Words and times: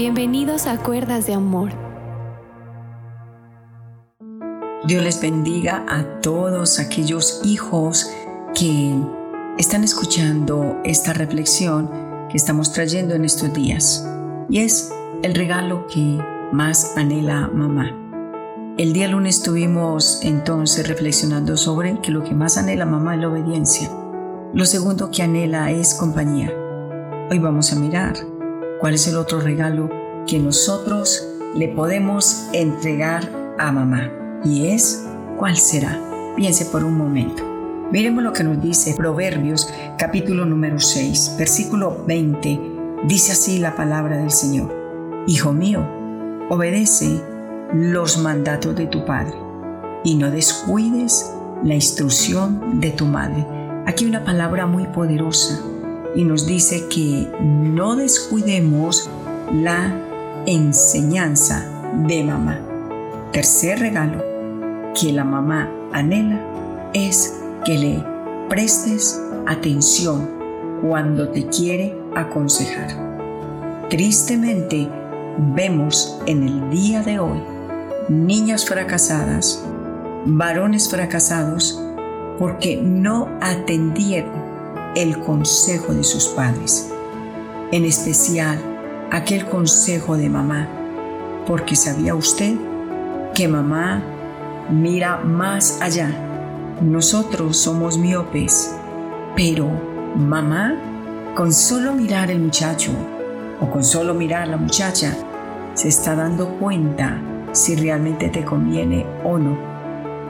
a 0.00 0.78
Cuerdas 0.78 1.26
de 1.26 1.34
Amor. 1.34 1.70
Dios 4.86 5.02
les 5.02 5.20
bendiga 5.20 5.84
a 5.88 6.20
todos 6.20 6.78
aquellos 6.78 7.40
hijos 7.44 8.08
que 8.54 8.94
están 9.58 9.82
escuchando 9.82 10.76
esta 10.84 11.12
reflexión 11.14 11.90
que 12.30 12.36
estamos 12.36 12.72
trayendo 12.72 13.16
en 13.16 13.24
estos 13.24 13.52
días. 13.52 14.08
Y 14.48 14.60
es 14.60 14.92
el 15.24 15.34
regalo 15.34 15.88
que 15.88 16.22
más 16.52 16.96
anhela 16.96 17.50
mamá. 17.52 17.90
El 18.78 18.92
día 18.92 19.08
lunes 19.08 19.38
estuvimos 19.38 20.20
entonces 20.22 20.86
reflexionando 20.86 21.56
sobre 21.56 22.00
que 22.00 22.12
lo 22.12 22.22
que 22.22 22.36
más 22.36 22.56
anhela 22.56 22.86
mamá 22.86 23.16
es 23.16 23.20
la 23.20 23.30
obediencia. 23.30 23.90
Lo 24.54 24.64
segundo 24.64 25.10
que 25.10 25.24
anhela 25.24 25.72
es 25.72 25.94
compañía. 25.94 26.52
Hoy 27.30 27.40
vamos 27.40 27.72
a 27.72 27.76
mirar 27.76 28.37
cuál 28.80 28.94
es 28.94 29.06
el 29.08 29.16
otro 29.16 29.40
regalo 29.40 29.90
que 30.26 30.38
nosotros 30.38 31.26
le 31.54 31.68
podemos 31.68 32.48
entregar 32.52 33.28
a 33.58 33.72
mamá. 33.72 34.12
Y 34.44 34.68
es, 34.68 35.04
¿cuál 35.36 35.56
será? 35.56 35.98
Piense 36.36 36.66
por 36.66 36.84
un 36.84 36.96
momento. 36.96 37.42
Miremos 37.90 38.22
lo 38.22 38.32
que 38.32 38.44
nos 38.44 38.60
dice 38.60 38.94
Proverbios 38.94 39.72
capítulo 39.96 40.44
número 40.44 40.78
6, 40.78 41.36
versículo 41.38 42.04
20. 42.06 42.60
Dice 43.06 43.32
así 43.32 43.58
la 43.58 43.74
palabra 43.74 44.18
del 44.18 44.30
Señor. 44.30 44.74
Hijo 45.26 45.52
mío, 45.52 45.86
obedece 46.50 47.20
los 47.72 48.18
mandatos 48.18 48.76
de 48.76 48.86
tu 48.86 49.04
Padre 49.04 49.34
y 50.04 50.16
no 50.16 50.30
descuides 50.30 51.32
la 51.64 51.74
instrucción 51.74 52.80
de 52.80 52.90
tu 52.90 53.06
madre. 53.06 53.46
Aquí 53.86 54.04
una 54.04 54.24
palabra 54.24 54.66
muy 54.66 54.84
poderosa 54.86 55.60
y 56.14 56.24
nos 56.24 56.46
dice 56.46 56.88
que 56.88 57.28
no 57.40 57.96
descuidemos 57.96 59.08
la 59.52 59.92
enseñanza 60.46 61.66
de 62.06 62.24
mamá. 62.24 62.60
Tercer 63.32 63.78
regalo 63.80 64.24
que 64.98 65.12
la 65.12 65.24
mamá 65.24 65.70
anhela 65.92 66.40
es 66.94 67.40
que 67.64 67.78
le 67.78 68.04
prestes 68.48 69.20
atención 69.46 70.28
cuando 70.82 71.28
te 71.28 71.46
quiere 71.46 71.96
aconsejar. 72.14 72.88
Tristemente 73.90 74.88
vemos 75.54 76.18
en 76.26 76.42
el 76.42 76.70
día 76.70 77.02
de 77.02 77.18
hoy 77.18 77.38
niñas 78.08 78.64
fracasadas, 78.64 79.62
varones 80.24 80.88
fracasados, 80.88 81.82
porque 82.38 82.80
no 82.82 83.28
atendieron 83.40 84.47
el 84.94 85.18
consejo 85.20 85.92
de 85.92 86.04
sus 86.04 86.28
padres, 86.28 86.90
en 87.72 87.84
especial 87.84 88.58
aquel 89.10 89.46
consejo 89.46 90.16
de 90.16 90.28
mamá, 90.28 90.68
porque 91.46 91.76
sabía 91.76 92.14
usted 92.14 92.56
que 93.34 93.48
mamá 93.48 94.02
mira 94.70 95.18
más 95.18 95.80
allá. 95.80 96.10
Nosotros 96.80 97.56
somos 97.56 97.98
miopes, 97.98 98.74
pero 99.34 99.68
mamá, 100.16 100.74
con 101.34 101.52
solo 101.52 101.94
mirar 101.94 102.30
el 102.30 102.40
muchacho 102.40 102.92
o 103.60 103.70
con 103.70 103.84
solo 103.84 104.14
mirar 104.14 104.48
la 104.48 104.56
muchacha, 104.56 105.16
se 105.74 105.88
está 105.88 106.14
dando 106.14 106.48
cuenta 106.58 107.20
si 107.52 107.76
realmente 107.76 108.28
te 108.28 108.44
conviene 108.44 109.06
o 109.24 109.38
no. 109.38 109.56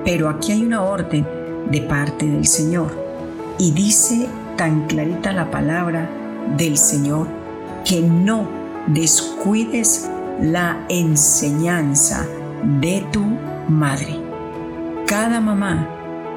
Pero 0.04 0.28
aquí 0.28 0.52
hay 0.52 0.64
una 0.64 0.82
orden 0.82 1.26
de 1.70 1.80
parte 1.82 2.26
del 2.26 2.46
Señor 2.46 2.94
y 3.58 3.72
dice 3.72 4.28
tan 4.58 4.88
clarita 4.88 5.32
la 5.32 5.50
palabra 5.50 6.10
del 6.58 6.76
Señor 6.76 7.28
que 7.84 8.02
no 8.02 8.46
descuides 8.88 10.10
la 10.42 10.84
enseñanza 10.88 12.26
de 12.80 13.06
tu 13.12 13.22
madre. 13.68 14.18
Cada 15.06 15.40
mamá 15.40 15.88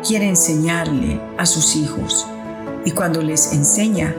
quiere 0.08 0.30
enseñarle 0.30 1.20
a 1.38 1.46
sus 1.48 1.76
hijos 1.76 2.28
y 2.86 2.92
cuando 2.92 3.24
les 3.24 3.54
enseña, 3.54 4.16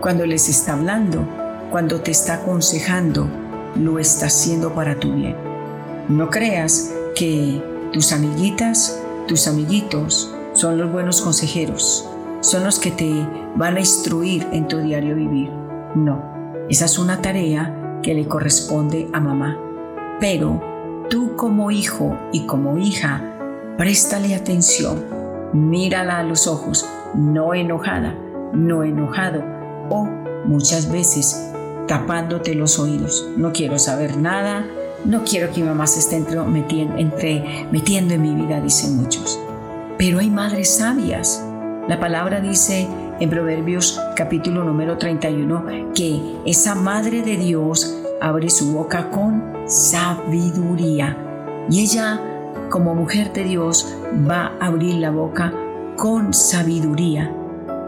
cuando 0.00 0.26
les 0.26 0.48
está 0.48 0.74
hablando, 0.74 1.26
cuando 1.70 2.00
te 2.00 2.12
está 2.12 2.34
aconsejando, 2.34 3.28
lo 3.74 3.98
está 3.98 4.26
haciendo 4.26 4.74
para 4.74 4.94
tu 4.94 5.12
bien. 5.12 5.36
No 6.08 6.30
creas 6.30 6.92
que 7.16 7.60
tus 7.92 8.12
amiguitas, 8.12 9.00
tus 9.26 9.48
amiguitos 9.48 10.32
son 10.52 10.78
los 10.78 10.90
buenos 10.92 11.20
consejeros, 11.20 12.09
son 12.40 12.64
los 12.64 12.78
que 12.78 12.90
te 12.90 13.26
van 13.56 13.76
a 13.76 13.80
instruir 13.80 14.46
en 14.52 14.66
tu 14.66 14.78
diario 14.78 15.14
vivir. 15.14 15.50
No, 15.94 16.22
esa 16.68 16.84
es 16.84 16.98
una 16.98 17.20
tarea 17.20 18.00
que 18.02 18.14
le 18.14 18.26
corresponde 18.26 19.08
a 19.12 19.20
mamá. 19.20 19.58
Pero 20.20 20.62
tú 21.08 21.36
como 21.36 21.70
hijo 21.70 22.16
y 22.32 22.46
como 22.46 22.78
hija, 22.78 23.22
préstale 23.76 24.34
atención, 24.34 25.04
mírala 25.52 26.18
a 26.18 26.22
los 26.22 26.46
ojos, 26.46 26.86
no 27.14 27.54
enojada, 27.54 28.14
no 28.52 28.84
enojado 28.84 29.42
o 29.88 30.08
muchas 30.44 30.90
veces 30.90 31.50
tapándote 31.86 32.54
los 32.54 32.78
oídos. 32.78 33.26
No 33.36 33.52
quiero 33.52 33.78
saber 33.78 34.16
nada, 34.16 34.64
no 35.04 35.24
quiero 35.24 35.52
que 35.52 35.64
mamá 35.64 35.86
se 35.86 36.00
esté 36.00 36.16
entre, 36.16 37.66
metiendo 37.72 38.14
en 38.14 38.22
mi 38.22 38.34
vida, 38.34 38.60
dicen 38.60 38.96
muchos. 38.96 39.40
Pero 39.98 40.20
hay 40.20 40.30
madres 40.30 40.76
sabias. 40.76 41.44
La 41.90 41.98
palabra 41.98 42.40
dice 42.40 42.86
en 43.18 43.30
Proverbios 43.30 44.00
capítulo 44.14 44.62
número 44.62 44.96
31 44.96 45.90
que 45.92 46.20
esa 46.46 46.76
Madre 46.76 47.22
de 47.22 47.36
Dios 47.36 48.00
abre 48.20 48.48
su 48.48 48.72
boca 48.72 49.10
con 49.10 49.42
sabiduría 49.66 51.18
y 51.68 51.80
ella 51.80 52.20
como 52.70 52.94
mujer 52.94 53.32
de 53.32 53.42
Dios 53.42 53.92
va 54.30 54.52
a 54.60 54.66
abrir 54.66 54.98
la 54.98 55.10
boca 55.10 55.52
con 55.96 56.32
sabiduría 56.32 57.34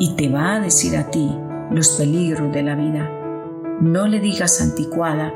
y 0.00 0.16
te 0.16 0.28
va 0.28 0.54
a 0.54 0.60
decir 0.60 0.96
a 0.96 1.08
ti 1.08 1.38
los 1.70 1.90
peligros 1.90 2.52
de 2.52 2.62
la 2.64 2.74
vida. 2.74 3.08
No 3.80 4.08
le 4.08 4.18
digas 4.18 4.60
anticuada, 4.60 5.32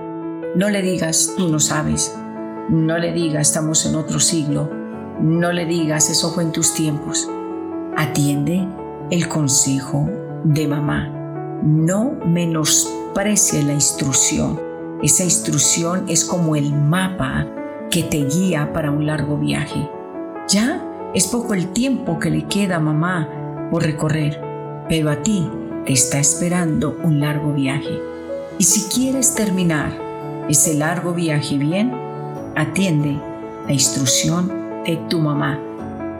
no 0.56 0.70
le 0.70 0.82
digas 0.82 1.34
tú 1.36 1.50
no 1.50 1.60
sabes, 1.60 2.18
no 2.68 2.98
le 2.98 3.12
digas 3.12 3.46
estamos 3.46 3.86
en 3.86 3.94
otro 3.94 4.18
siglo, 4.18 4.68
no 5.20 5.52
le 5.52 5.66
digas 5.66 6.10
eso 6.10 6.32
fue 6.32 6.42
en 6.42 6.50
tus 6.50 6.74
tiempos. 6.74 7.30
Atiende 7.96 8.68
el 9.10 9.26
consejo 9.26 10.06
de 10.44 10.68
mamá. 10.68 11.08
No 11.62 12.12
menosprecie 12.26 13.62
la 13.62 13.72
instrucción. 13.72 14.60
Esa 15.02 15.24
instrucción 15.24 16.04
es 16.06 16.26
como 16.26 16.56
el 16.56 16.74
mapa 16.74 17.46
que 17.90 18.02
te 18.02 18.24
guía 18.26 18.72
para 18.74 18.90
un 18.90 19.06
largo 19.06 19.38
viaje. 19.38 19.88
Ya 20.46 20.84
es 21.14 21.26
poco 21.28 21.54
el 21.54 21.68
tiempo 21.68 22.18
que 22.18 22.28
le 22.28 22.44
queda 22.44 22.76
a 22.76 22.80
mamá 22.80 23.30
por 23.70 23.82
recorrer, 23.82 24.42
pero 24.90 25.10
a 25.10 25.22
ti 25.22 25.48
te 25.86 25.94
está 25.94 26.18
esperando 26.18 26.98
un 27.02 27.20
largo 27.20 27.54
viaje. 27.54 27.98
Y 28.58 28.64
si 28.64 28.90
quieres 28.94 29.34
terminar 29.34 29.90
ese 30.50 30.74
largo 30.74 31.14
viaje 31.14 31.56
bien, 31.56 31.92
atiende 32.56 33.18
la 33.66 33.72
instrucción 33.72 34.52
de 34.84 34.96
tu 35.08 35.18
mamá, 35.18 35.58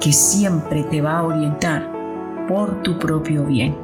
que 0.00 0.12
siempre 0.12 0.84
te 0.84 1.00
va 1.00 1.18
a 1.18 1.24
orientar 1.24 1.90
por 2.48 2.82
tu 2.82 2.98
propio 2.98 3.44
bien. 3.44 3.76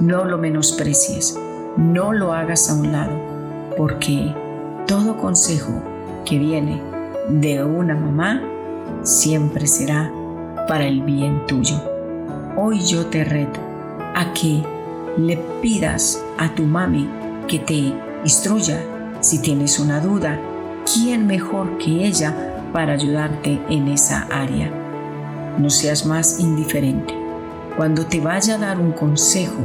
No 0.00 0.24
lo 0.24 0.38
menosprecies, 0.38 1.38
no 1.76 2.12
lo 2.12 2.32
hagas 2.32 2.70
a 2.70 2.74
un 2.74 2.92
lado, 2.92 3.12
porque 3.76 4.34
todo 4.86 5.16
consejo 5.16 5.82
que 6.24 6.38
viene 6.38 6.80
de 7.28 7.62
una 7.64 7.94
mamá 7.94 8.42
siempre 9.02 9.66
será 9.66 10.12
para 10.68 10.86
el 10.86 11.02
bien 11.02 11.46
tuyo. 11.46 11.76
Hoy 12.56 12.80
yo 12.80 13.06
te 13.06 13.24
reto 13.24 13.60
a 14.14 14.32
que 14.32 14.62
le 15.18 15.36
pidas 15.60 16.22
a 16.38 16.54
tu 16.54 16.64
mami 16.64 17.08
que 17.48 17.58
te 17.58 17.94
instruya 18.24 18.80
si 19.20 19.40
tienes 19.40 19.78
una 19.78 20.00
duda. 20.00 20.38
¿Quién 20.92 21.26
mejor 21.26 21.78
que 21.78 22.06
ella 22.06 22.70
para 22.72 22.94
ayudarte 22.94 23.60
en 23.68 23.88
esa 23.88 24.26
área? 24.30 24.81
No 25.58 25.70
seas 25.70 26.06
más 26.06 26.40
indiferente. 26.40 27.14
Cuando 27.76 28.06
te 28.06 28.20
vaya 28.20 28.54
a 28.54 28.58
dar 28.58 28.78
un 28.78 28.92
consejo, 28.92 29.60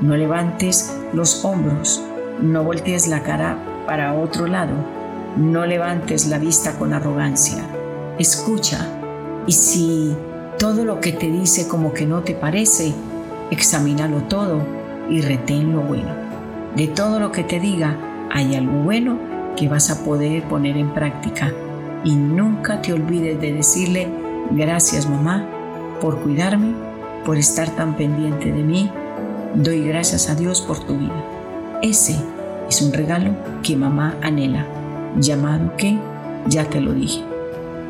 no 0.00 0.16
levantes 0.16 0.94
los 1.12 1.44
hombros, 1.44 2.02
no 2.40 2.64
voltees 2.64 3.08
la 3.08 3.22
cara 3.22 3.56
para 3.86 4.14
otro 4.14 4.46
lado, 4.46 4.74
no 5.36 5.64
levantes 5.66 6.26
la 6.26 6.38
vista 6.38 6.78
con 6.78 6.92
arrogancia. 6.92 7.64
Escucha 8.18 8.86
y 9.46 9.52
si 9.52 10.16
todo 10.58 10.84
lo 10.84 11.00
que 11.00 11.12
te 11.12 11.30
dice 11.30 11.68
como 11.68 11.92
que 11.92 12.06
no 12.06 12.22
te 12.22 12.34
parece, 12.34 12.92
examínalo 13.50 14.22
todo 14.22 14.60
y 15.08 15.20
retén 15.20 15.72
lo 15.72 15.82
bueno. 15.82 16.10
De 16.74 16.88
todo 16.88 17.20
lo 17.20 17.32
que 17.32 17.44
te 17.44 17.60
diga, 17.60 17.96
hay 18.30 18.54
algo 18.54 18.82
bueno 18.82 19.18
que 19.56 19.68
vas 19.68 19.90
a 19.90 20.04
poder 20.04 20.42
poner 20.44 20.76
en 20.76 20.92
práctica. 20.92 21.52
Y 22.04 22.14
nunca 22.14 22.82
te 22.82 22.92
olvides 22.92 23.40
de 23.40 23.52
decirle, 23.52 24.08
gracias 24.50 25.08
mamá 25.08 25.46
por 26.00 26.20
cuidarme 26.20 26.74
por 27.26 27.36
estar 27.36 27.68
tan 27.70 27.96
pendiente 27.96 28.52
de 28.52 28.62
mí. 28.62 28.90
Doy 29.54 29.84
gracias 29.84 30.30
a 30.30 30.36
Dios 30.36 30.62
por 30.62 30.78
tu 30.78 30.96
vida. 30.96 31.24
Ese 31.82 32.16
es 32.70 32.80
un 32.80 32.92
regalo 32.92 33.32
que 33.62 33.76
mamá 33.76 34.16
anhela. 34.22 34.66
llamado 35.18 35.76
que, 35.76 35.98
ya 36.46 36.68
te 36.68 36.80
lo 36.80 36.92
dije. 36.92 37.24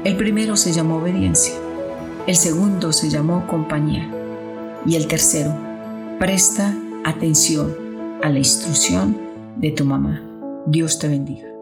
El 0.05 0.17
primero 0.17 0.57
se 0.57 0.73
llamó 0.73 0.99
obediencia, 0.99 1.55
el 2.29 2.37
segundo 2.37 2.93
se 2.93 3.11
llamó 3.11 3.49
compañía 3.49 4.09
y 4.87 4.95
el 4.95 5.09
tercero, 5.09 5.53
presta 6.21 6.73
atención 7.05 7.77
a 8.23 8.29
la 8.29 8.39
instrucción 8.39 9.17
de 9.57 9.73
tu 9.73 9.85
mamá. 9.85 10.23
Dios 10.67 11.01
te 11.01 11.09
bendiga. 11.09 11.56